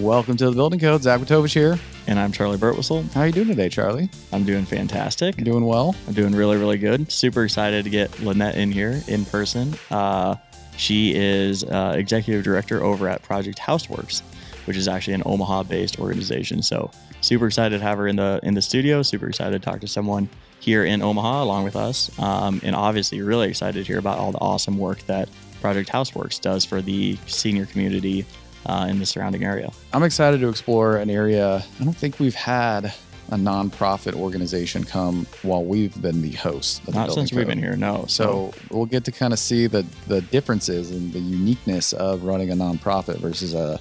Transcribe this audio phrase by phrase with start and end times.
[0.00, 1.02] Welcome to the Building Code.
[1.02, 1.76] Zach Matovich here.
[2.06, 3.10] And I'm Charley Burtwhistle.
[3.14, 4.08] How are you doing today, Charley?
[4.32, 5.34] I'm doing fantastic.
[5.38, 5.96] Doing well?
[6.06, 7.10] I'm doing really, really good.
[7.10, 9.74] Super excited to get Lynette in here in person.
[9.90, 10.36] Uh,
[10.76, 14.22] she is uh, executive director over at Project Houseworks,
[14.66, 16.62] which is actually an Omaha-based organization.
[16.62, 19.02] So super excited to have her in the in the studio.
[19.02, 20.28] Super excited to talk to someone
[20.60, 24.30] here in Omaha along with us, um, and obviously really excited to hear about all
[24.30, 25.28] the awesome work that
[25.60, 28.24] Project Houseworks does for the senior community
[28.66, 29.70] uh, in the surrounding area.
[29.92, 31.64] I'm excited to explore an area.
[31.80, 32.92] I don't think we've had
[33.30, 36.80] a nonprofit organization come while we've been the host.
[36.80, 38.06] Of the Not since we've been here, no.
[38.08, 42.50] So we'll get to kind of see the the differences and the uniqueness of running
[42.50, 43.80] a nonprofit versus a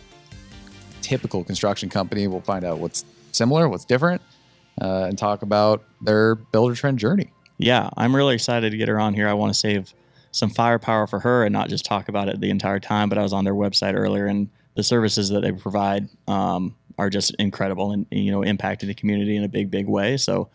[1.01, 2.27] typical construction company.
[2.27, 4.21] We'll find out what's similar, what's different,
[4.81, 7.31] uh, and talk about their Buildertrend journey.
[7.57, 9.27] yeah, I'm really excited to get her on here.
[9.29, 9.93] I want to save
[10.31, 13.07] some firepower for her and not just talk about it the entire time.
[13.07, 17.09] But I was on their website earlier, and the services that they provide um, are
[17.09, 20.15] just incredible and you know impacting the community in a big, big way.
[20.15, 20.49] So,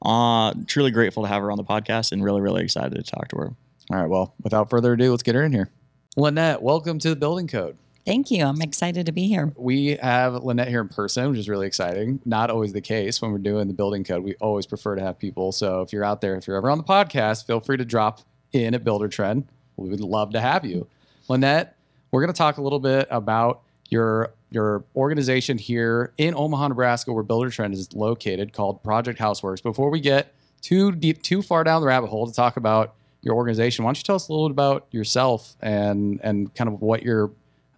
[0.00, 3.28] uh, truly grateful to have her on the podcast, and really, really excited to talk
[3.28, 3.54] to her.
[3.90, 4.08] All right.
[4.08, 5.70] Well, without further ado, let's get her in here.
[6.16, 7.76] Lynette, welcome to the Building Code.
[8.06, 8.44] Thank you.
[8.44, 9.52] I'm excited to be here.
[9.56, 12.20] We have Lynette here in person, which is really exciting.
[12.24, 14.22] Not always the case when we're doing the building code.
[14.22, 15.52] We always prefer to have people.
[15.52, 18.20] So if you're out there, if you're ever on the podcast, feel free to drop
[18.52, 19.44] in at Buildertrend.
[19.76, 20.86] We would love to have you.
[21.28, 21.76] Lynette,
[22.10, 27.12] we're going to talk a little bit about your your organization here in Omaha, Nebraska,
[27.12, 29.62] where Buildertrend is located, called Project Houseworks.
[29.62, 33.34] Before we get too deep, too far down the rabbit hole to talk about your
[33.34, 36.80] organization, why don't you tell us a little bit about yourself and and kind of
[36.80, 37.30] what your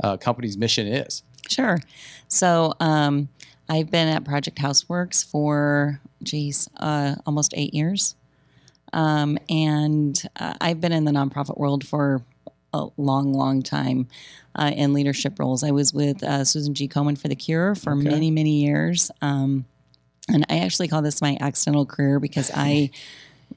[0.03, 1.23] uh, company's mission is?
[1.48, 1.78] Sure.
[2.28, 3.28] So um,
[3.69, 8.14] I've been at Project Houseworks for, geez, uh, almost eight years.
[8.92, 12.23] Um, and uh, I've been in the nonprofit world for
[12.73, 14.09] a long, long time
[14.55, 15.63] uh, in leadership roles.
[15.65, 16.89] I was with uh, Susan G.
[16.89, 18.09] Komen for The Cure for Okay.
[18.09, 19.11] many, many years.
[19.23, 19.65] Um,
[20.33, 22.91] and I actually call this my accidental career because I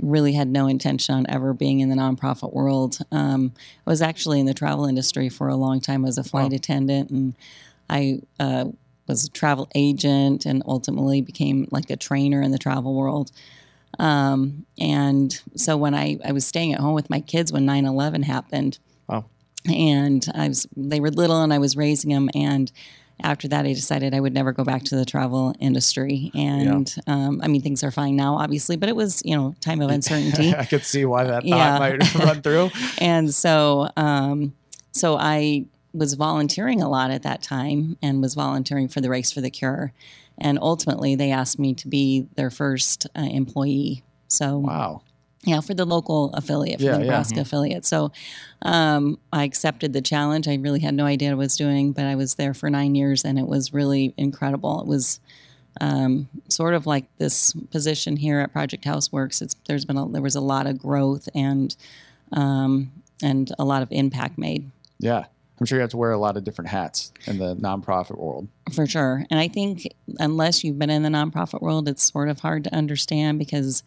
[0.02, 2.98] really had no intention on ever being in the nonprofit world.
[3.12, 3.52] Um,
[3.86, 6.56] I was actually in the travel industry for a long time as a flight Wow.
[6.56, 7.36] attendant, and
[7.90, 8.66] I uh,
[9.08, 13.32] was a travel agent and ultimately became like a trainer in the travel world.
[14.00, 17.86] Um, and so when I, I was staying at home with my kids when 9
[17.86, 18.80] 11 happened.
[19.68, 22.72] And I was they were little and I was raising them and
[23.24, 27.40] after that I decided I would never go back to the travel industry and um,
[27.44, 30.54] I mean things are fine now obviously but it was you know time of uncertainty
[30.54, 31.80] I could see why that thought Yeah.
[31.80, 32.72] might run through.
[32.98, 34.54] and so um,
[34.92, 39.32] so I was volunteering a lot at that time and was volunteering for the Race
[39.32, 39.94] for the Cure
[40.40, 45.04] and ultimately they asked me to be their first uh, employee so Wow.
[45.46, 47.04] Yeah, for the local affiliate, for Yeah, the yeah.
[47.06, 47.86] Nebraska affiliate.
[47.86, 48.12] So
[48.62, 50.48] um, I accepted the challenge.
[50.48, 52.96] I really had no idea what I was doing, but I was there for nine
[52.96, 54.80] years and it was really incredible.
[54.82, 55.20] It was
[55.82, 59.42] um, sort of like this position here at Project Houseworks.
[59.42, 61.76] It's there's been a, there was a lot of growth and
[62.32, 65.26] um, and a lot of impact made Yeah.
[65.60, 68.48] I'm sure you have to wear a lot of different hats in the nonprofit world.
[68.74, 69.24] for sure.
[69.30, 69.88] And I think
[70.20, 73.84] unless you've been in the nonprofit world, it's sort of hard to understand because,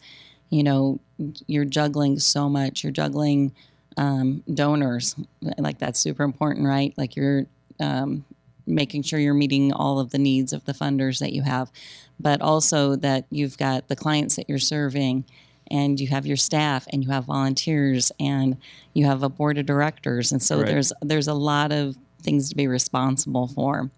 [0.49, 0.99] you know,
[1.47, 2.83] you're juggling so much.
[2.83, 3.53] You're juggling
[3.97, 5.15] um, donors,
[5.57, 6.93] like that's super important, right?
[6.97, 7.45] Like you're
[7.79, 8.25] um,
[8.65, 11.71] making sure you're meeting all of the needs of the funders that you have,
[12.19, 15.25] but also that you've got the clients that you're serving.
[15.69, 18.55] And you have your staff, and you have volunteers, and
[18.93, 20.67] you have a board of directors, and so Right.
[20.67, 23.91] there's there's a lot of things to be responsible for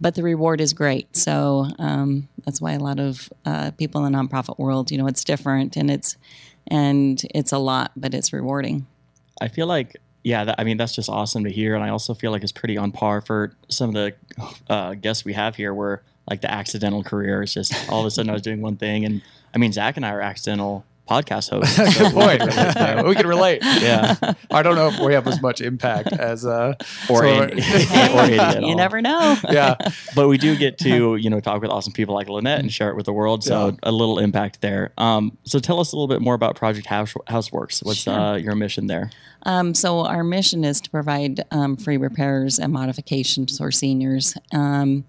[0.00, 1.16] but the reward is great.
[1.16, 5.06] So um, that's why a lot of uh, people in the nonprofit world, you know,
[5.06, 6.16] it's different and it's
[6.68, 8.86] and it's a lot, but it's rewarding.
[9.40, 11.74] I feel like, yeah, that, I mean, that's just awesome to hear.
[11.74, 14.14] And I also feel like it's pretty on par for some of the
[14.68, 18.10] uh, guests we have here where like the accidental career is just all of a
[18.10, 19.04] sudden I was doing one thing.
[19.04, 19.22] And
[19.54, 21.76] I mean, Zach and I are accidental podcast hosts.
[21.96, 22.40] so Good point.
[22.40, 23.04] can relate there.
[23.04, 23.62] we can relate.
[23.62, 24.16] yeah.
[24.50, 26.74] I don't know if we have as much impact as uh
[27.08, 29.36] Or, so- Andy, or Andy at you never know.
[29.50, 29.76] yeah.
[30.14, 32.90] But we do get to, you know, talk with awesome people like Lynette and share
[32.90, 33.44] it with the world.
[33.44, 33.74] So Yeah.
[33.84, 34.92] a little impact there.
[34.98, 37.84] Um, so tell us a little bit more about Project House, Houseworks.
[37.84, 38.14] What's Sure.
[38.14, 39.10] uh, your mission there?
[39.44, 44.34] Um, so our mission is to provide um, free repairs and modifications for seniors.
[44.52, 45.04] Um,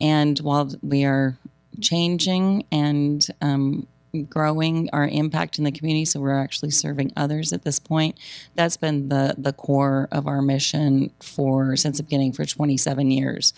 [0.00, 1.36] and while we are
[1.80, 3.86] changing and um,
[4.28, 8.18] growing our impact in the community, so we're actually serving others at this point.
[8.54, 13.54] That's been the the core of our mission for since the beginning for 27 years.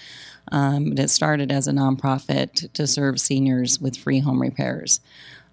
[0.52, 5.00] Um, it started as a nonprofit to serve seniors with free home repairs.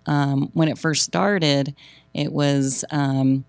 [0.05, 1.75] Um, when it first started,
[2.13, 3.45] it was um,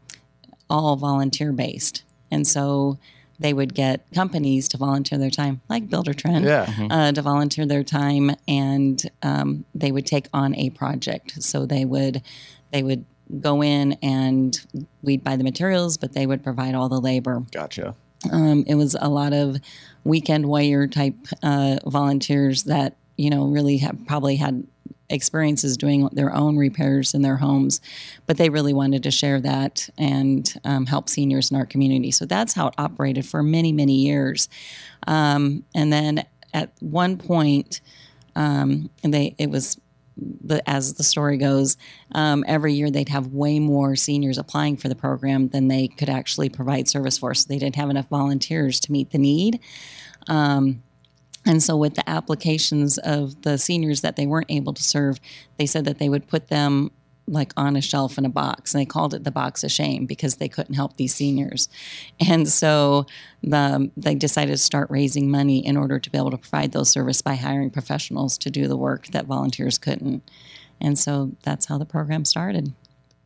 [0.71, 2.03] all volunteer based.
[2.31, 2.99] And so
[3.43, 6.67] they would get companies to volunteer their time, like Buildertrend, Yeah.
[6.91, 11.43] uh, to volunteer their time, and um, they would take on a project.
[11.43, 12.23] So they would
[12.71, 13.05] they would
[13.41, 14.59] go in and
[15.03, 17.43] we'd buy the materials, but they would provide all the labor.
[17.51, 17.95] Gotcha.
[18.31, 19.57] Um, it was a lot of
[20.05, 24.65] weekend warrior type uh, volunteers that you know really have probably had
[25.13, 27.81] experiences doing their own repairs in their homes,
[28.27, 32.11] but they really wanted to share that and um, help seniors in our community.
[32.11, 34.49] So that's how it operated for many many years.
[35.07, 36.25] Um, and then
[36.55, 37.81] at one point,
[38.35, 39.79] um, they it was
[40.67, 41.77] as the story goes,
[42.13, 46.09] um, every year they'd have way more seniors applying for the program than they could
[46.09, 47.35] actually provide service for.
[47.35, 49.61] So they didn't have enough volunteers to meet the need.
[50.29, 50.83] Um,
[51.45, 55.19] and so, with the applications of the seniors that they weren't able to serve,
[55.59, 56.91] they said that they would put them
[57.29, 60.07] like on a shelf in a box and they called it the box of shame
[60.07, 61.69] because they couldn't help these seniors
[62.19, 63.07] and so
[63.45, 66.91] the, they decided to start raising money in order to be able to provide those
[66.91, 70.29] services by hiring professionals to do the work that volunteers couldn't
[70.81, 72.75] and so that's how the program started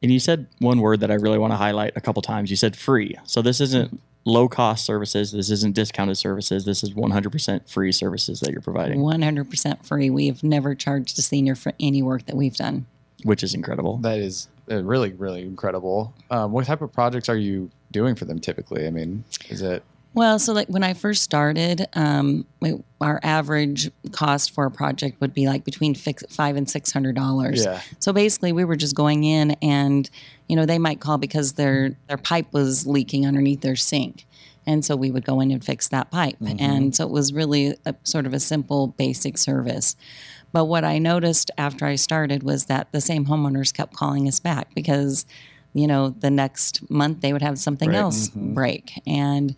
[0.03, 2.51] And you said one word that I really want to highlight a couple times.
[2.51, 3.17] You said free.
[3.25, 5.33] So this isn't low cost services.
[5.33, 6.67] This isn't discounted services.
[6.67, 11.23] This is 100% free services that you're providing, 100% free we have never charged a
[11.23, 12.87] senior for any work that we've done
[13.23, 13.99] which is incredible.
[13.99, 16.15] That is uh, really, really incredible.
[16.31, 18.87] Um, what type of projects are you doing for them typically?
[18.87, 19.83] I mean, is it
[20.17, 25.21] Well, so like when I first started, um, we, our average cost for a project
[25.21, 27.65] would be like between fix, five and six hundred dollars.
[27.67, 27.83] Yeah.
[27.99, 30.09] So basically, we were just going in, and
[30.49, 34.25] you know they might call because their their pipe was leaking underneath their sink,
[34.67, 36.37] and so we would go in and fix that pipe.
[36.59, 39.97] And so it was really a, sort of a simple, basic service.
[40.51, 44.41] But what I noticed after I started was that the same homeowners kept calling us
[44.41, 45.27] back because,
[45.75, 47.99] you know, the next month they would have something Right.
[47.99, 48.99] else break.
[49.07, 49.55] And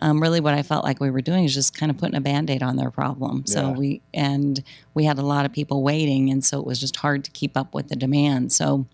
[0.00, 2.20] um, really what I felt like we were doing is just kind of putting a
[2.20, 3.44] band-aid on their problem.
[3.46, 3.72] So Yeah.
[3.76, 4.62] we and
[4.94, 7.56] we had a lot of people waiting and so it was just hard to keep
[7.56, 8.52] up with the demand.
[8.52, 8.86] So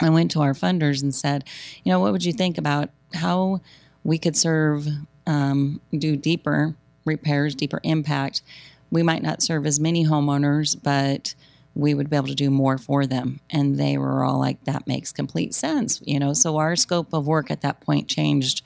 [0.00, 1.44] I went to our funders and said,
[1.84, 3.60] you know, what would you think about how
[4.02, 4.88] we could serve,
[5.26, 8.42] um, do deeper repairs, deeper impact?
[8.90, 11.34] We might not serve as many homeowners, but
[11.74, 13.40] we would be able to do more for them.
[13.50, 16.32] And they were all like, that makes complete sense, you know.
[16.32, 18.62] So our scope of work at that point changed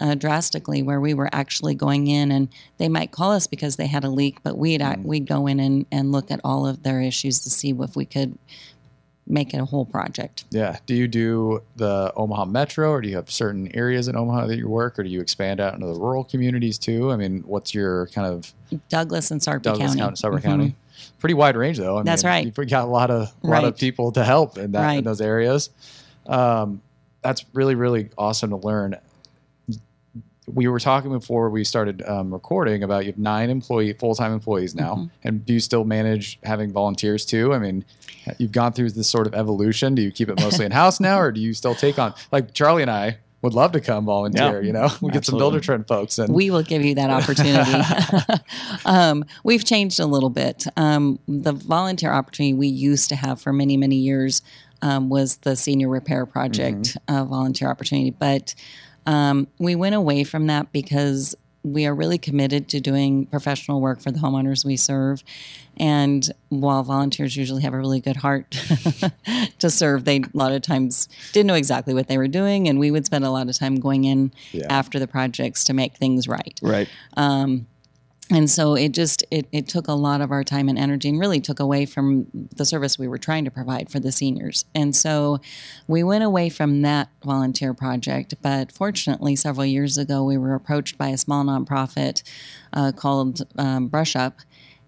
[0.00, 2.48] uh, drastically, where we were actually going in and
[2.78, 5.86] they might call us because they had a leak, but we'd we'd go in and,
[5.92, 8.36] and look at all of their issues to see if we could
[9.26, 10.44] make it a whole project.
[10.50, 10.76] Yeah.
[10.84, 14.56] Do you do the Omaha Metro or do you have certain areas in Omaha that
[14.58, 17.10] you work or do you expand out into the rural communities too?
[17.10, 18.52] I mean, what's your kind of
[18.90, 20.00] Douglas and Sarpy Douglas County.
[20.00, 20.42] County, Sarpy Mhm.
[20.42, 20.74] County?
[21.20, 21.98] Pretty wide range though.
[21.98, 22.44] I That's mean, right.
[22.44, 25.20] You've got a lot of a lot of people to help in that in those
[25.22, 25.70] areas.
[26.26, 26.82] Um,
[27.22, 28.96] that's really really awesome to learn.
[30.46, 34.32] We were talking before we started um, recording about you have nine employee full time
[34.32, 35.06] employees now, Mm-hmm.
[35.28, 37.54] and do you still manage having volunteers too?
[37.54, 37.84] I mean,
[38.38, 39.94] you've gone through this sort of evolution.
[39.94, 42.52] Do you keep it mostly in house now, or do you still take on like
[42.52, 44.60] Charley and I would love to come volunteer?
[44.60, 45.60] Yeah, you know, we get some Builder.
[45.60, 48.42] Trend folks, and We will give you that opportunity.
[48.84, 50.66] um, we've changed a little bit.
[50.76, 54.42] Um, the volunteer opportunity we used to have for many, many years
[54.82, 58.10] um, was the senior repair project uh, volunteer opportunity.
[58.10, 58.54] But
[59.06, 63.98] um, we went away from that because we are really committed to doing professional work
[64.00, 65.24] for the homeowners we serve.
[65.78, 68.50] And while volunteers usually have a really good heart
[69.58, 72.68] to serve, they a lot of times didn't know exactly what they were doing.
[72.68, 74.66] And we would spend a lot of time going in Yeah.
[74.68, 76.58] after the projects to make things right.
[76.62, 76.88] Right.
[77.16, 77.66] Um,
[78.30, 81.20] and so it just it, it took a lot of our time and energy and
[81.20, 82.26] really took away from
[82.56, 84.64] the service we were trying to provide for the seniors.
[84.74, 85.40] And so
[85.86, 90.96] we went away from that volunteer project but fortunately several years ago we were approached
[90.96, 92.22] by a small nonprofit
[92.72, 94.38] uh, called um, brush up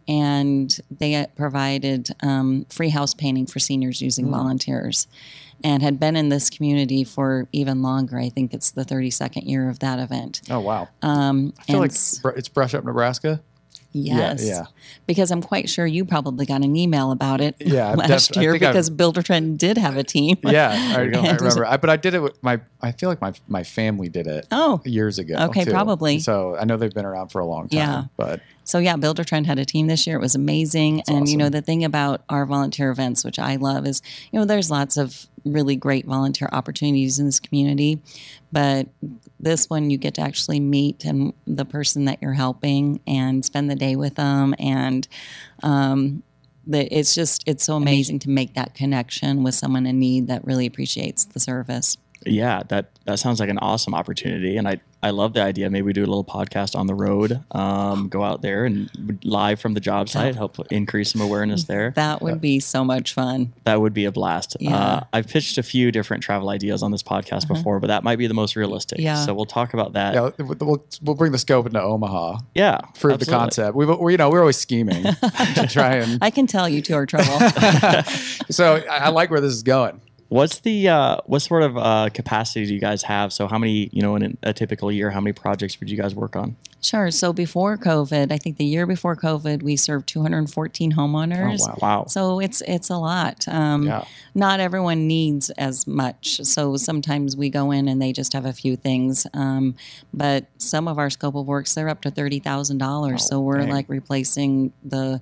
[0.08, 5.06] and they provided um, free house painting for seniors using volunteers
[5.64, 8.18] and had been in this community for even longer.
[8.18, 10.42] I think it's the 32nd year of that event.
[10.50, 11.92] Oh wow, um, I feel and
[12.24, 13.40] like it's Brush Up, Nebraska.
[14.04, 14.46] Yes.
[14.46, 14.64] yeah.
[15.06, 18.52] Because I'm quite sure you probably got an email about it Yeah, last def- year
[18.52, 20.36] think I've- because Buildertrend did have a team.
[20.44, 21.64] Yeah, I, I remember.
[21.64, 22.60] I, but I did it with my.
[22.82, 25.34] I feel like my my family did it Oh, years ago.
[25.48, 25.70] Okay, too.
[25.70, 26.18] probably.
[26.20, 27.78] So I know they've been around for a long time.
[27.78, 28.04] Yeah.
[28.16, 30.16] but so yeah, Buildertrend had a team this year.
[30.16, 31.02] It was amazing.
[31.08, 34.44] and you know, the thing about our volunteer events, which I love, is you know,
[34.44, 38.00] there's lots of really great volunteer opportunities in this community.
[38.52, 38.88] But
[39.38, 43.70] this one, you get to actually meet and the person that you're helping and spend
[43.70, 44.54] the day with them.
[44.58, 45.06] And
[45.62, 46.22] um,
[46.66, 50.44] the, it's just, it's so amazing to make that connection with someone in need that
[50.44, 51.96] really appreciates the service.
[52.24, 55.70] Yeah, that that sounds like an awesome opportunity, and I I love the idea.
[55.70, 58.90] Maybe we do a little podcast on the road, um, go out there and
[59.22, 61.92] live from the job site, help increase some awareness there.
[61.94, 63.52] That would be so much fun.
[63.64, 64.56] That would be a blast.
[64.58, 64.76] Yeah.
[64.76, 68.16] Uh, I've pitched a few different travel ideas on this podcast before, but that might
[68.16, 68.98] be the most realistic.
[68.98, 69.24] Yeah.
[69.24, 70.14] So we'll talk about that.
[70.14, 72.38] Yeah, we'll, we'll bring the scope into Omaha.
[72.54, 73.76] Yeah, Prove the concept.
[73.76, 75.04] We've, we, you know, we're always scheming
[75.54, 76.18] to try and.
[76.20, 77.38] I can tell you two are trouble.
[78.50, 80.00] So I, I like where this is going.
[80.28, 83.32] What's the uh, what sort of uh, capacity do you guys have?
[83.32, 86.14] So how many, you know, in a typical year, how many projects would you guys
[86.14, 86.56] work on?
[86.86, 87.10] sure.
[87.10, 91.60] So before COVID, I think the year before COVID, we served 214 homeowners.
[91.62, 91.78] Oh, wow.
[91.82, 92.04] Wow.
[92.06, 93.46] So it's it's a lot.
[93.48, 94.04] Um, Yeah.
[94.34, 96.40] Not everyone needs as much.
[96.44, 99.26] So sometimes we go in and they just have a few things.
[99.34, 99.74] Um,
[100.12, 103.26] but some of our scope of works they're up to thirty thousand dollars.
[103.26, 103.70] So we're dang.
[103.70, 105.20] like replacing the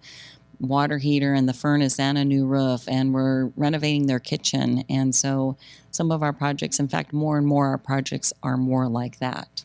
[0.61, 4.85] water heater and the furnace and a new roof, and we're renovating their kitchen.
[4.89, 5.57] And so
[5.91, 9.65] some of our projects, in fact, more and more our projects are more like that.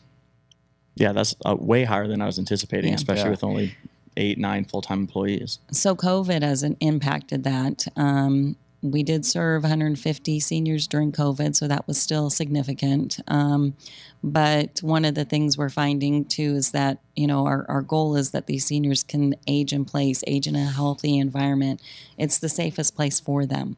[0.96, 2.96] Yeah, that's uh, way higher than I was anticipating, Yeah.
[2.96, 3.30] especially Yeah.
[3.30, 3.74] with only
[4.16, 5.58] eight, nine full time employees.
[5.70, 7.86] So COVID hasn't impacted that.
[7.96, 13.18] Um, we did serve 150 seniors during COVID, so that was still significant.
[13.28, 13.74] Um,
[14.22, 18.16] but one of the things we're finding too is that you know our, our goal
[18.16, 21.82] is that these seniors can age in place, age in a healthy environment.
[22.18, 23.76] It's the safest place for them.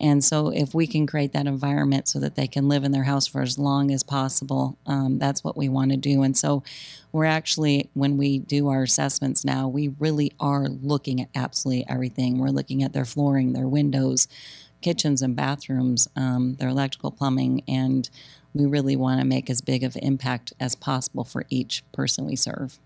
[0.00, 3.04] And so, if we can create that environment so that they can live in their
[3.04, 6.22] house for as long as possible, um, that's what we want to do.
[6.22, 6.62] And so,
[7.12, 12.38] we're actually, when we do our assessments now, we really are looking at absolutely everything.
[12.38, 14.28] We're looking at their flooring, their windows,
[14.80, 18.08] kitchens and bathrooms, um, their electrical plumbing, and
[18.54, 22.36] we really want to make as big of impact as possible for each person we
[22.36, 22.78] serve.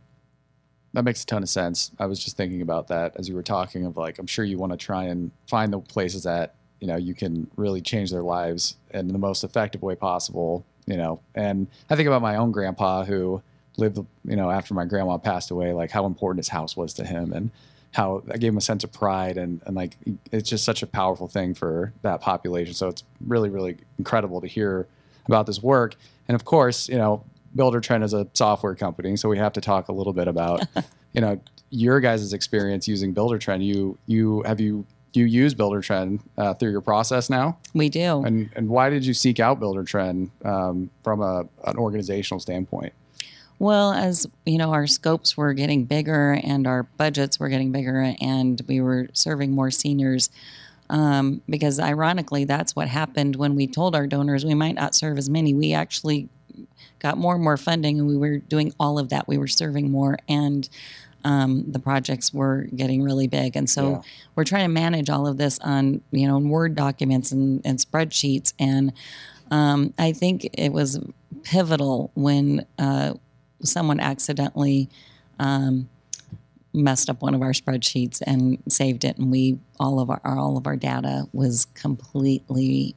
[0.95, 1.90] That makes a ton of sense.
[1.99, 4.59] I was just thinking about that as you were talking of like, I'm sure you
[4.59, 8.25] want to try and find the places that, you know, you can really change their
[8.25, 11.21] lives in the most effective way possible, you know.
[11.33, 13.41] And I think about my own grandpa who
[13.77, 17.05] lived, you know, after my grandma passed away, like how important his house was to
[17.05, 17.53] him and
[17.93, 19.97] how I gave him a sense of pride and, and like
[20.33, 22.75] it's just such a powerful thing for that population.
[22.75, 24.89] So it's really, really incredible to hear
[25.27, 25.95] about this work.
[26.27, 27.25] And of course, you know,
[27.57, 30.67] Buildertrend is a software company, so we have to talk a little bit about,
[31.12, 33.62] you know, your guys' experience using Buildertrend.
[33.65, 34.85] You you have you
[35.21, 38.23] you use Buildertrend uh, through your process now, We do.
[38.25, 42.92] and and why did you seek out Buildertrend um, from a an organizational standpoint?
[43.59, 48.14] Well, as you know, our scopes were getting bigger and our budgets were getting bigger,
[48.21, 50.31] and we were serving more seniors.
[50.90, 55.16] Um, because ironically, that's what happened when we told our donors we might not serve
[55.16, 55.54] as many.
[55.54, 56.28] We actually
[56.99, 59.26] got more and more funding, and we were doing all of that.
[59.26, 60.69] We were serving more, and
[61.25, 63.57] um, the projects were getting really big.
[63.57, 64.00] And so Yeah.
[64.35, 67.79] we're trying to manage all of this on you know in Word documents and, and
[67.79, 68.52] spreadsheets.
[68.59, 68.93] And
[69.50, 70.99] um, I think it was
[71.43, 73.14] pivotal when uh,
[73.62, 74.88] someone accidentally
[75.38, 75.88] um,
[76.73, 80.57] messed up one of our spreadsheets and saved it, and we all of our all
[80.57, 82.95] of our data was completely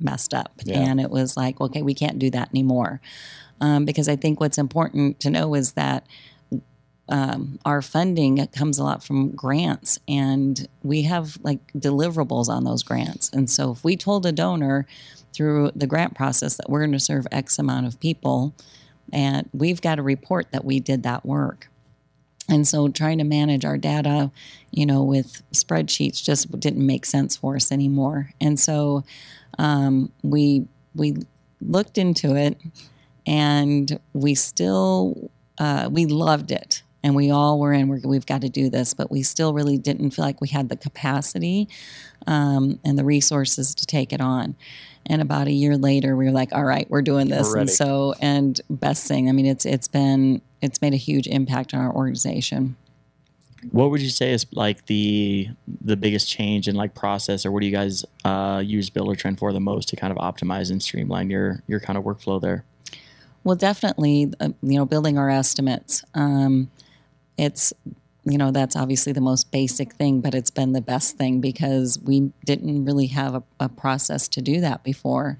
[0.00, 0.80] messed up, Yeah.
[0.80, 3.00] and it was like, okay, we can't do that anymore,
[3.60, 6.06] um, because I think what's important to know is that.
[7.08, 12.82] Um, our funding comes a lot from grants, and we have like deliverables on those
[12.82, 13.30] grants.
[13.30, 14.86] And so, if we told a donor
[15.32, 18.54] through the grant process that we're going to serve X amount of people,
[19.12, 21.68] and we've got to report that we did that work.
[22.48, 24.30] And so trying to manage our data,
[24.70, 28.30] you know, with spreadsheets just didn't make sense for us anymore.
[28.40, 29.04] And so
[29.58, 31.16] um, we we
[31.60, 32.58] looked into it,
[33.26, 37.86] and we still uh, we loved it, and we all were in.
[37.86, 40.68] We're, we've got to do this, but we still really didn't feel like we had
[40.68, 41.68] the capacity
[42.26, 44.56] um, and the resources to take it on.
[45.06, 47.70] And about a year later, we were like, "All right, we're doing this." We're and
[47.70, 51.80] so, and best thing, I mean, it's it's been it's made a huge impact on
[51.80, 52.74] our organization.
[53.70, 57.60] What would you say is like the the biggest change in like process, or what
[57.60, 61.30] do you guys uh, use Buildertrend for the most to kind of optimize and streamline
[61.30, 62.64] your your kind of workflow there?
[63.44, 66.02] Well, definitely, uh, you know, building our estimates.
[66.14, 66.68] Um,
[67.38, 67.72] it's,
[68.24, 71.98] you know, that's obviously the most basic thing, but it's been the best thing because
[71.98, 75.38] we didn't really have a, a process to do that before.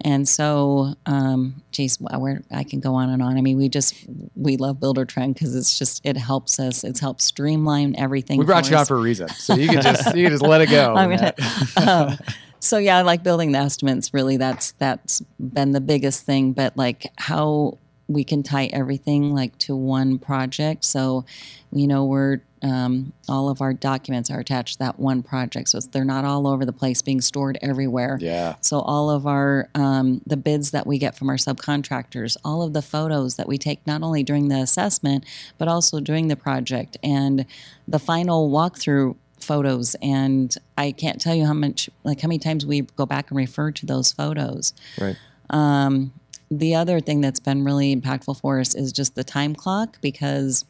[0.00, 3.36] And so, um, geez, where I can go on and on.
[3.36, 3.94] I mean, we just
[4.36, 6.84] we love Buildertrend because it's just it helps us.
[6.84, 8.38] It's helped streamline everything.
[8.38, 10.60] We brought you on for a reason, so you can just you can just let
[10.60, 10.94] it go.
[10.96, 11.34] I'm gonna,
[11.76, 12.18] um,
[12.60, 14.14] so yeah, I like building the estimates.
[14.14, 16.52] Really, that's that's been the biggest thing.
[16.52, 17.78] But like how
[18.08, 20.84] we can tie everything like to one project.
[20.84, 21.24] So,
[21.70, 25.78] you know, we're um, all of our documents are attached to that one project, so
[25.78, 28.18] they're not all over the place, being stored everywhere.
[28.20, 28.56] Yeah.
[28.60, 32.72] So all of our um, the bids that we get from our subcontractors, all of
[32.72, 35.24] the photos that we take not only during the assessment
[35.56, 37.46] but also during the project, and
[37.86, 39.94] the final walkthrough photos.
[40.02, 43.36] And I can't tell you how much, like how many times we go back and
[43.36, 44.72] refer to those photos.
[45.00, 45.16] Right.
[45.50, 46.12] Um,
[46.50, 50.64] the other thing that's been really impactful for us is just the time clock because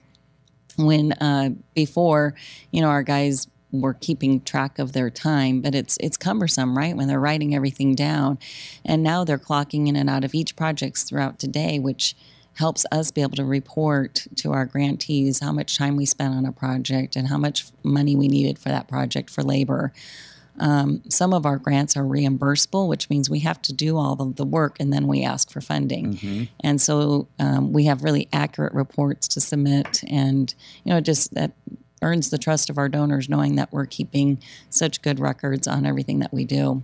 [0.76, 2.34] when uh, before,
[2.70, 6.96] you know, our guys were keeping track of their time, but it's it's cumbersome, right?
[6.96, 8.38] When they're writing everything down,
[8.84, 12.16] and now they're clocking in and out of each projects throughout today, which
[12.54, 16.44] helps us be able to report to our grantees how much time we spent on
[16.44, 19.92] a project and how much money we needed for that project for labor.
[20.60, 24.36] Um, some of our grants are reimbursable, which means we have to do all of
[24.36, 26.18] the work and then we ask for funding.
[26.60, 31.52] And so um, we have really accurate reports to submit, and you know, just that
[32.02, 34.38] earns the trust of our donors, knowing that we're keeping
[34.70, 36.82] such good records on everything that we do.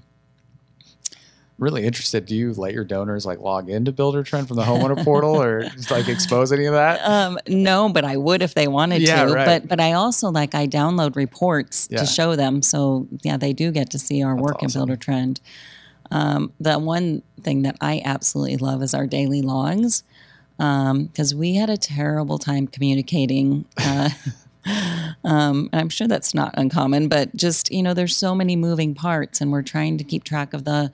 [1.56, 2.26] Really interested.
[2.26, 5.90] Do you let your donors like log into Buildertrend from the homeowner portal or just
[5.90, 7.00] like expose any of that?
[7.08, 9.32] Um, no, but I would if they wanted Yeah, to.
[9.32, 9.44] right.
[9.46, 12.00] But but I also like I download reports Yeah.
[12.00, 12.61] to show them.
[12.61, 14.82] So yeah, they do get to see our work awesome.
[14.82, 15.38] in Buildertrend.
[16.11, 20.02] Um, the one thing that I absolutely love is our daily logs
[20.58, 23.64] because we had a terrible time communicating.
[23.78, 24.11] Uh,
[25.25, 29.40] um, I'm sure that's not uncommon, but just you know, there's so many moving parts,
[29.40, 30.90] and we're trying to keep track of the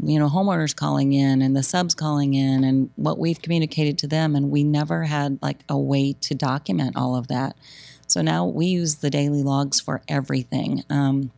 [0.00, 4.06] you know homeowners calling in and the subs calling in and what we've communicated to
[4.06, 7.56] them and we never had like a way to document all of that.
[8.06, 10.82] So now we use the daily logs for everything.
[10.88, 11.30] Um,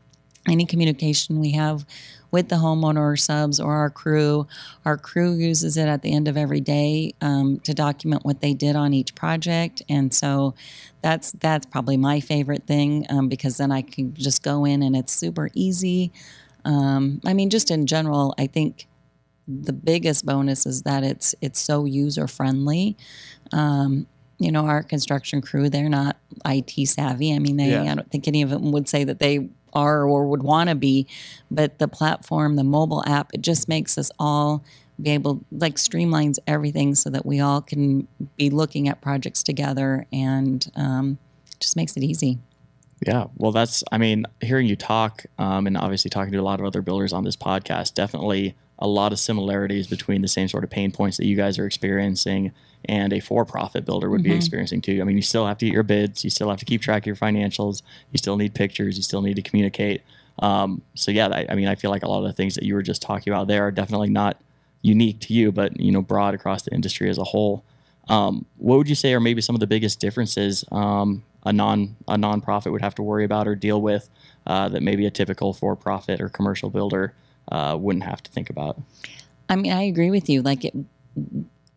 [0.49, 1.85] any communication we have
[2.31, 4.47] with the homeowner or subs or our crew
[4.85, 8.55] our crew uses it at the end of every day um, to document what they
[8.55, 9.83] did on each project.
[9.89, 10.55] And so
[11.03, 14.95] that's that's probably my favorite thing um, because then i can just go in and
[14.95, 16.13] it's super easy
[16.65, 18.87] um, I mean, just in general, I think
[19.47, 22.97] the biggest bonus is that it's it's so user friendly.
[23.53, 24.07] Um,
[24.39, 27.35] you know, our construction crew, they're not IT savvy.
[27.35, 27.93] I mean, they Yeah.
[27.93, 30.75] I don't think any of them would say that they are or would want to
[30.75, 31.07] be,
[31.51, 34.65] but the platform, the mobile app, it just makes us all
[35.01, 40.07] be able like streamlines everything so that we all can be looking at projects together
[40.13, 41.19] and um,
[41.59, 42.39] just makes it easy.
[43.07, 46.61] Yeah, well, that's, I mean, hearing you talk um, and obviously talking to a lot
[46.61, 50.65] of other builders on this podcast, definitely a lot of similarities between the same sort
[50.65, 52.53] of pain points that you guys are experiencing
[52.87, 55.01] and a for profit builder would be experiencing too.
[55.01, 57.03] I mean, you still have to get your bids, you still have to keep track
[57.03, 60.03] of your financials, you still need pictures, you still need to communicate.
[60.39, 62.65] Um, so, yeah, I, I mean, I feel like a lot of the things that
[62.65, 64.41] you were just talking about there are definitely not
[64.81, 67.65] unique to you, but, you know, broad across the industry as a whole.
[68.09, 71.97] Um, what would you say are maybe some of the biggest differences um, a non
[72.09, 74.09] a nonprofit would have to worry about or deal with
[74.47, 77.15] uh, that maybe a typical for profit or commercial builder
[77.51, 78.81] uh, wouldn't have to think about?
[79.49, 80.43] I mean, I agree with you.
[80.43, 80.75] Like it,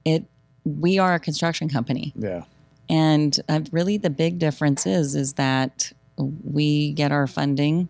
[0.05, 0.25] it,
[0.63, 2.13] we are a construction company.
[2.15, 2.43] Yeah.
[2.89, 7.89] And uh, really, the big difference is is that we get our funding,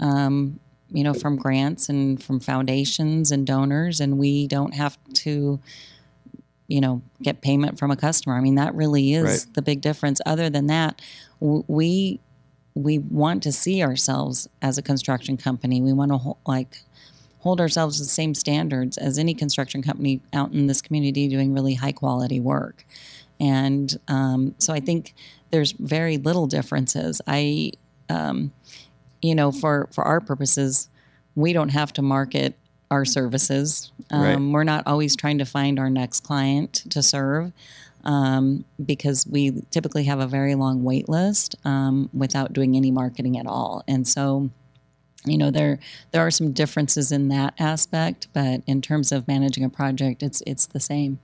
[0.00, 0.58] um,
[0.90, 5.60] you know, from grants and from foundations and donors, and we don't have to,
[6.72, 8.34] you know, get payment from a customer.
[8.36, 9.54] I mean, that really is Right.
[9.54, 10.20] the big difference.
[10.24, 11.00] Other than that,
[11.40, 12.20] w- we
[12.74, 15.82] we want to see ourselves as a construction company.
[15.82, 16.84] We want to like
[17.40, 21.52] hold ourselves to the same standards as any construction company out in this community doing
[21.52, 22.86] really high quality work.
[23.38, 25.14] And um, so I think
[25.50, 27.20] there's very little differences.
[27.26, 27.72] I,
[28.08, 28.52] um,
[29.20, 30.88] you know, for for our purposes,
[31.34, 32.56] we don't have to market
[32.92, 33.90] our services.
[34.10, 34.38] Um, Right.
[34.38, 37.52] We're not always trying to find our next client to serve
[38.04, 43.38] um, because we typically have a very long wait list um, without doing any marketing
[43.38, 43.82] at all.
[43.88, 44.50] And so,
[45.24, 45.78] you know, there
[46.10, 50.42] there are some differences in that aspect, but in terms of managing a project, it's
[50.46, 51.18] it's the same.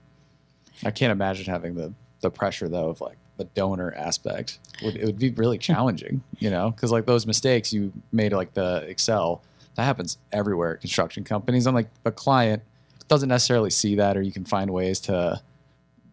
[0.83, 4.59] I can't imagine having the the pressure though of like the donor aspect.
[4.83, 8.53] Would it would be really challenging, you know, because like those mistakes you made like
[8.53, 9.43] the Excel
[9.79, 11.65] that happens everywhere at construction companies.
[11.65, 12.61] And like the client
[13.07, 15.41] doesn't necessarily see that, or you can find ways to,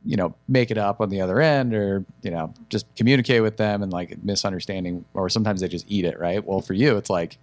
[0.05, 3.57] you know, make it up on the other end, or you know, just communicate with
[3.57, 6.45] them and like misunderstanding, or sometimes they just eat it, right?
[6.45, 7.39] Well, for you, it's like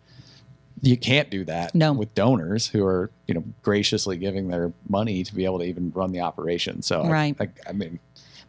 [0.82, 1.94] you can't do that No.
[1.94, 5.92] with donors who are you know graciously giving their money to be able to even
[5.96, 7.36] run the operation so I- Right.
[7.40, 8.00] I, I mean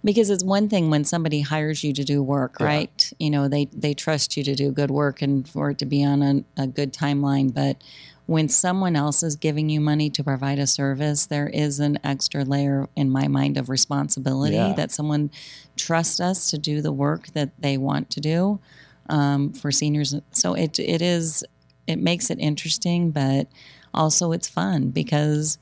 [0.05, 2.67] because it's one thing when somebody hires you to do work Yeah.
[2.67, 5.87] right you know they they trust you to do good work and for it to
[5.87, 7.83] be on a, a good timeline but
[8.27, 12.43] when someone else is giving you money to provide a service, there is an extra
[12.43, 14.73] layer in my mind of responsibility Yeah.
[14.77, 15.31] that someone
[15.77, 18.61] trusts us to do the work that they want to do
[19.11, 20.15] um, for seniors.
[20.33, 21.45] So it it is
[21.87, 23.47] it makes it interesting, but
[23.93, 25.59] also it's fun because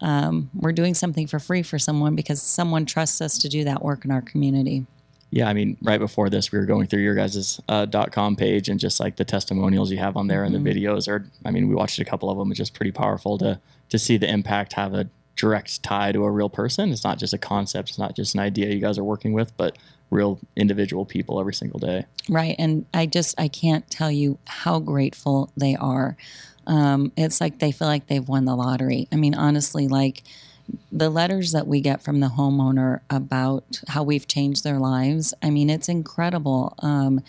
[0.00, 3.82] um, we're doing something for free for someone because someone trusts us to do that
[3.82, 4.86] work in our community.
[5.30, 8.36] Yeah, I mean, right before this, we were going through your guys' uh, dot com
[8.36, 11.28] page and just like the testimonials you have on there and the videos are.
[11.44, 12.50] I mean, we watched a couple of them.
[12.52, 16.30] It's just pretty powerful to to see the impact have a direct tie to a
[16.30, 16.90] real person.
[16.90, 17.90] It's not just a concept.
[17.90, 19.76] It's not just an idea you guys are working with, but
[20.10, 22.06] real individual people every single day.
[22.28, 22.56] Right.
[22.58, 26.16] And I just, I can't tell you how grateful they are.
[26.66, 29.08] Um, it's like they feel like they've won the lottery.
[29.12, 30.22] I mean, honestly, like
[30.90, 35.50] the letters that we get from the homeowner about how we've changed their lives, I
[35.50, 36.74] mean, it's incredible.
[36.80, 37.22] Um,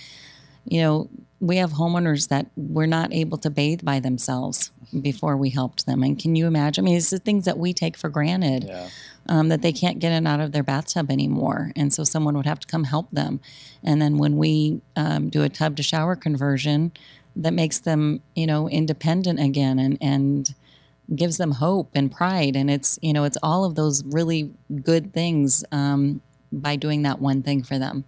[0.65, 4.71] you know, we have homeowners that were not able to bathe by themselves
[5.01, 6.01] before we helped them.
[6.01, 6.83] And can you imagine?
[6.83, 8.87] I mean, it's the things that we take for granted Yeah.
[9.29, 11.71] um, that they can't get in and out of their bathtub anymore.
[11.75, 13.39] And so someone would have to come help them.
[13.83, 16.91] And then when we um, do a tub to shower conversion,
[17.37, 20.53] that makes them, you know, independent again and, and
[21.15, 22.55] gives them hope and pride.
[22.55, 24.51] And it's, you know, it's all of those really
[24.83, 26.21] good things um,
[26.51, 28.03] by doing that one thing for them.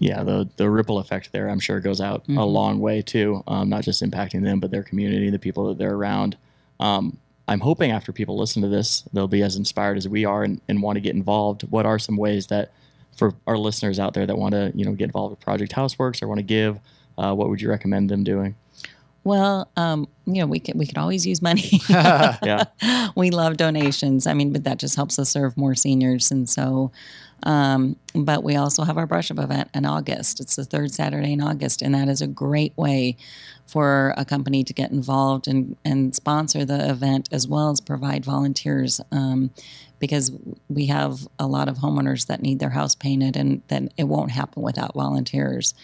[0.00, 2.52] Yeah, the the ripple effect there, I'm sure, goes out a Mhm.
[2.52, 3.42] long way too.
[3.46, 6.38] Um, not just impacting them, but their community, the people that they're around.
[6.80, 10.42] Um, I'm hoping after people listen to this, they'll be as inspired as we are
[10.42, 11.64] and, and want to get involved.
[11.70, 12.72] What are some ways that
[13.14, 16.22] for our listeners out there that want to, you know, get involved with Project Houseworks
[16.22, 16.80] or want to give,
[17.18, 18.54] uh, what would you recommend them doing?
[19.24, 21.70] Well, um, you know, we could we could always use money.
[21.88, 22.64] Yeah.
[23.16, 24.26] we love donations.
[24.26, 26.92] I mean, but that just helps us serve more seniors, and so.
[27.42, 30.40] Um, but we also have our brush up event in August.
[30.40, 33.18] It's the third Saturday in August, and that is a great way
[33.66, 38.24] for a company to get involved and, and sponsor the event as well as provide
[38.24, 39.50] volunteers um,
[40.04, 40.30] because
[40.68, 44.30] we have a lot of homeowners that need their house painted, and then it won't
[44.30, 45.74] happen without volunteers.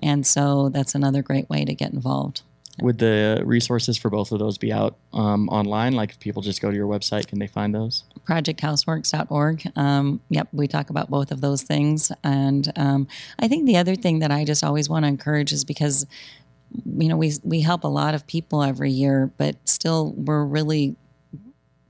[0.00, 2.42] And so that's another great way to get involved.
[2.80, 5.94] Would the resources for both of those be out um, online?
[5.94, 8.04] Like if people just go to your website, can they find those?
[8.24, 9.72] projecthouseworks.org.
[9.74, 12.12] Um, yep, we talk about both of those things.
[12.22, 15.64] And um, I think the other thing that I just always want to encourage is
[15.64, 16.06] because,
[16.86, 20.94] you know, we, we help a lot of people every year, but still we're really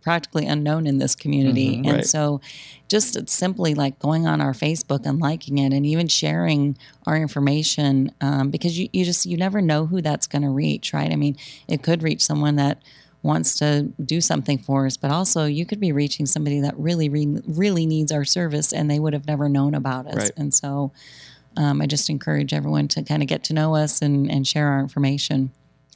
[0.08, 1.76] practically unknown in this community.
[1.76, 2.06] Mhm, and right.
[2.06, 2.40] so
[2.88, 8.10] just simply like going on our Facebook and liking it and even sharing our information
[8.22, 11.12] um, because you, you just, you never know who that's going to reach, right?
[11.12, 11.36] I mean,
[11.68, 12.80] it could reach someone that
[13.22, 17.10] wants to do something for us, but also you could be reaching somebody that really,
[17.10, 20.14] really, really needs our service and they would have never known about us.
[20.14, 20.32] Right.
[20.38, 20.90] And so
[21.58, 24.68] um, I just encourage everyone to kind of get to know us and, and share
[24.68, 25.50] our information.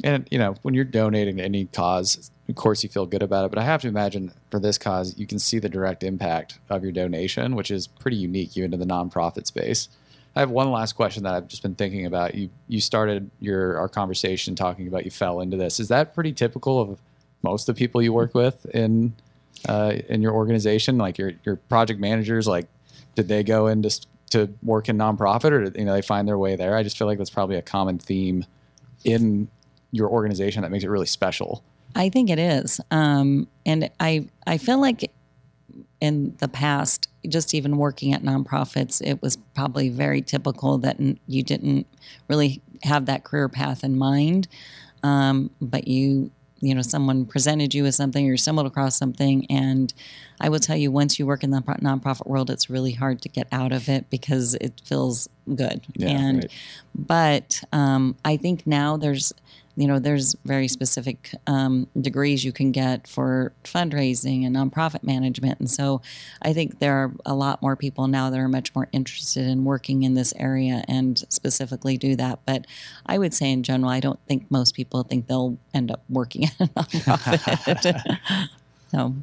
[0.04, 3.44] And you know, when you're donating to any cause, of course you feel good about
[3.44, 3.50] it.
[3.50, 6.82] But I have to imagine for this cause, you can see the direct impact of
[6.82, 9.88] your donation, which is pretty unique even to the nonprofit space.
[10.34, 12.34] I have one last question that I've just been thinking about.
[12.34, 15.78] You you started your our conversation talking about you fell into this.
[15.78, 16.98] Is that pretty typical of
[17.42, 19.14] most of the people you work with in
[19.68, 20.96] uh, in your organization?
[20.96, 22.66] Like your your project managers, like
[23.14, 26.56] did they go into to work in nonprofit, or you know they find their way
[26.56, 26.76] there?
[26.76, 28.46] I just feel like that's probably a common theme
[29.04, 29.48] in
[29.92, 31.62] your organization that makes it really special.
[31.94, 32.80] I think it is.
[32.90, 35.10] Um, and I, I feel like
[36.00, 41.42] in the past, just even working at nonprofits, it was probably very typical that you
[41.42, 41.86] didn't
[42.28, 44.48] really have that career path in mind.
[45.02, 49.46] Um, but you, you know, someone presented you with something or you stumbled across something.
[49.50, 49.92] And
[50.40, 53.28] I will tell you, once you work in the nonprofit world, it's really hard to
[53.28, 55.82] get out of it because it feels good.
[55.94, 56.52] Yeah, and right.
[56.94, 59.32] but um, I think now there's,
[59.74, 65.60] you know, there's very specific um, degrees you can get for fundraising and nonprofit management,
[65.60, 66.02] and so
[66.42, 69.64] I think there are a lot more people now that are much more interested in
[69.64, 72.40] working in this area and specifically do that.
[72.44, 72.66] But
[73.06, 76.44] I would say in general, I don't think most people think they'll end up working
[76.60, 78.18] at a nonprofit.
[78.90, 79.14] so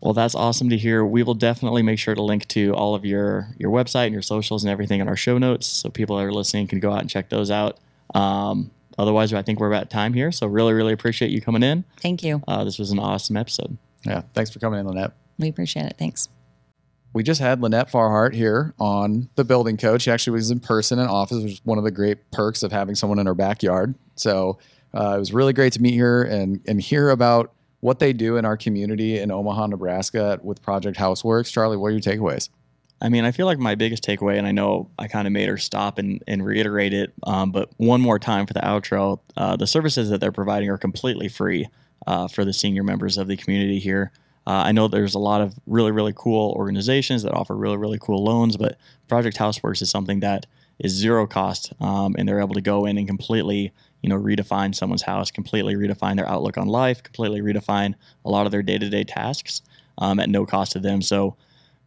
[0.00, 1.04] Well, that's awesome to hear.
[1.04, 4.22] We will definitely make sure to link to all of your your website and your
[4.22, 7.00] socials and everything in our show notes, so people that are listening can go out
[7.00, 7.78] and check those out.
[8.14, 10.32] Um, otherwise, I think we're about time here.
[10.32, 11.84] So really, really appreciate you coming in.
[12.00, 12.42] thank you.
[12.46, 13.76] Uh, this was an awesome episode.
[14.04, 15.12] Yeah, thanks for coming in, Lynette.
[15.38, 15.96] We appreciate it.
[15.98, 16.28] Thanks.
[17.14, 20.00] We just had Lynette Farhart here on the building code.
[20.00, 22.72] She actually was in person in office, which is one of the great perks of
[22.72, 23.94] having someone in her backyard.
[24.14, 24.58] So
[24.94, 28.36] uh, it was really great to meet her and and hear about what they do
[28.36, 31.52] in our community in Omaha, Nebraska with Project Houseworks.
[31.52, 32.48] Charley, what are your takeaways?
[33.02, 35.48] I mean, I feel like my biggest takeaway, and I know I kind of made
[35.48, 39.56] her stop and, and reiterate it, um, but one more time for the outro, uh,
[39.56, 41.68] the services that they're providing are completely free.
[42.06, 44.10] uh, for the senior members of the community here.
[44.46, 47.98] Uh, I know there's a lot of really, really cool organizations that offer really, really
[48.00, 48.76] cool loans, but
[49.08, 50.46] Project Houseworks is something that
[50.80, 54.74] is zero cost, um, and they're able to go in and completely, you know, redefine
[54.74, 59.04] someone's house, completely redefine their outlook on life, completely redefine a lot of their day-to-day
[59.04, 59.62] tasks
[59.98, 61.02] um, at no cost to them.
[61.02, 61.36] So,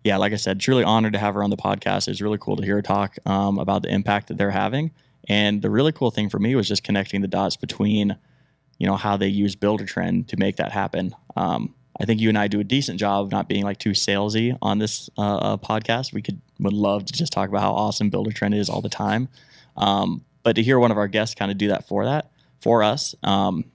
[0.06, 2.08] yeah, like I said, truly honored to have her on the podcast.
[2.08, 4.92] It's really cool to hear her talk um, about the impact that they're having.
[5.28, 8.16] And the really cool thing for me was just connecting the dots between,
[8.78, 11.16] you know, how they use Buildertrend to make that happen.
[11.36, 13.92] Um, I think you and I do a decent job of not being like too
[13.92, 16.14] salesy on this uh, uh, podcast.
[16.14, 19.28] We could would love to just talk about how awesome Buildertrend is all the time,
[19.76, 22.84] um, but to hear one of our guests kind of do that for that for
[22.84, 23.66] us um,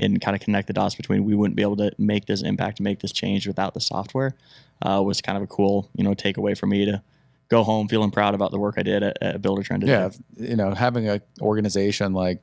[0.00, 2.80] and kind of connect the dots between we wouldn't be able to make this impact,
[2.80, 4.34] make this change without the software
[4.82, 7.02] uh, was kind of a cool you know takeaway for me to
[7.48, 9.80] go home feeling proud about the work I did at, at Buildertrend.
[9.80, 9.92] Today.
[9.92, 12.42] Yeah, you know, having an organization like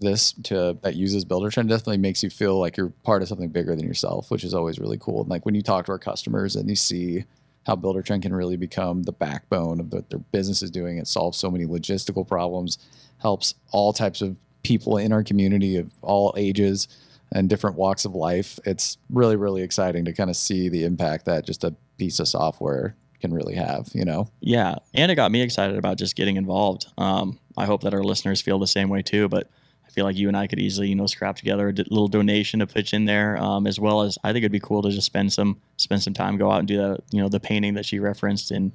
[0.00, 3.74] this to that uses Buildertrend definitely makes you feel like you're part of something bigger
[3.74, 5.20] than yourself, which is always really cool.
[5.22, 7.24] And like when you talk to our customers and you see
[7.66, 11.38] how Buildertrend can really become the backbone of what their business is doing, it solves
[11.38, 12.78] so many logistical problems,
[13.18, 16.88] helps all types of people in our community of all ages
[17.32, 18.58] and different walks of life.
[18.64, 22.28] It's really, really exciting to kind of see the impact that just a piece of
[22.28, 24.28] software can really have, you know?
[24.40, 24.76] Yeah.
[24.94, 26.86] And it got me excited about just getting involved.
[26.98, 29.28] Um, I hope that our listeners feel the same way too.
[29.28, 29.48] But
[29.86, 32.60] I feel like you and I could easily, you know, scrap together a little donation
[32.60, 35.06] to pitch in there, um, as well as I think it'd be cool to just
[35.06, 37.86] spend some spend some time, go out and do the, you know, the painting that
[37.86, 38.72] she referenced, and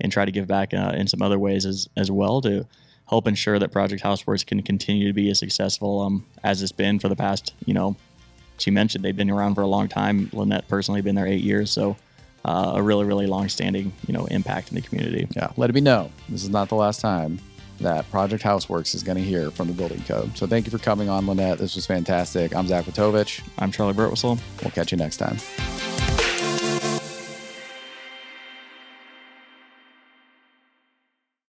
[0.00, 2.66] and try to give back uh, in some other ways as as well to
[3.08, 6.98] help ensure that Project Houseworks can continue to be as successful um, as it's been
[6.98, 7.96] for the past, you know,
[8.58, 10.30] she mentioned they've been around for a long time.
[10.32, 11.96] Lynette personally been there eight years, so.
[12.44, 15.26] Uh, a really, really long-standing, you know, impact in the community.
[15.34, 16.12] Yeah, let it be known.
[16.28, 17.40] This is not the last time
[17.80, 20.38] that Project Houseworks is going to hear from the building code.
[20.38, 21.58] So thank you for coming on, Lynette.
[21.58, 22.54] This was fantastic.
[22.54, 23.42] I'm Zach Witovich.
[23.58, 24.38] I'm Charley Burtwhistle.
[24.62, 25.36] We'll catch you next time.